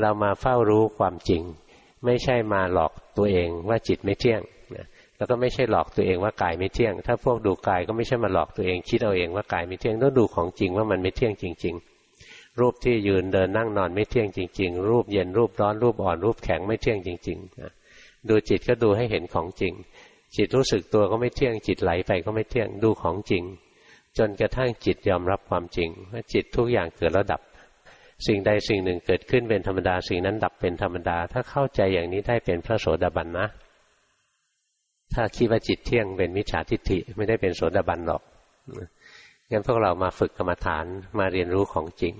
[0.00, 1.42] เรามาเฝ้ารู้ความจริง
[2.04, 4.40] ไม่ใช่มาหลอกตัวเองว่าจิตไม่เที่ยง
[4.76, 4.86] นะ
[5.16, 11.74] แล้วก็ไม่ใช่หลอกตัวเองว่ากายไม่เที่ยง ถ้าพวกดูกายก็ไม่ใช่มาหลอกตัวเองคิดเอาเองว่ากายไม่เที่ยงต้องดูของจริงว่ามันไม่เที่ยงจริง
[12.18, 17.72] ๆ รูปที่ยืนเดินนั่งนอนไม่เที่ยงจริง ๆ รูปเย็นรูปร้อนรูปอ่อนรูปแข็งไม่เที่ยงจริงๆนะ
[18.28, 19.72] ดูจิตก็ดูให้เห็นของจริง
[20.36, 23.44] จิตรู้สึกตัวก็ไม่เที่ยงจิตไหลไปก็ไม่เที่ยงดูของจริง
[24.18, 27.40] จนกระทั่งจิตยอมรับความจริงว่าจิตทุกอย่างเกิดแล้วดับ
[28.26, 33.46] สิ่งใดสิ่งหนึ่งเกิดขึ้นเป็นธรรมดา สิ่งนั้นดับเป็นธรรมดา ถ้าเข้าใจอย่างนี้ได้เป็นพระโสดาบันนะ
[35.14, 38.22] ถ้าคิดว่าจิตเที่ยงเป็นมิจฉาทิฏฐิไม่ได้เป็นโสดาบันหรอก
[39.50, 40.84] งั้นพวกเรามาฝึกกรรมฐาน
[41.18, 42.14] มาเรียนรู้ของจริง